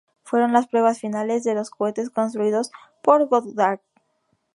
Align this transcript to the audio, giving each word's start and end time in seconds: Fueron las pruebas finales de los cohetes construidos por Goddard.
Fueron 0.23 0.51
las 0.51 0.67
pruebas 0.67 0.99
finales 0.99 1.43
de 1.43 1.53
los 1.53 1.69
cohetes 1.69 2.09
construidos 2.09 2.71
por 3.03 3.27
Goddard. 3.27 3.81